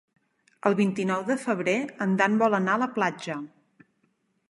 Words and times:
El 0.69 0.77
vint-i-nou 0.79 1.27
de 1.27 1.37
febrer 1.43 1.77
en 2.07 2.17
Dan 2.23 2.41
vol 2.45 2.61
anar 2.63 2.79
a 2.79 2.85
la 2.85 2.91
platja. 2.99 3.41